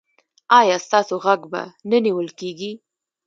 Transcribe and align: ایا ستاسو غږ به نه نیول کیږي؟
ایا 0.59 0.75
ستاسو 0.85 1.15
غږ 1.25 1.41
به 1.51 1.61
نه 1.89 1.97
نیول 2.05 2.29
کیږي؟ 2.39 2.71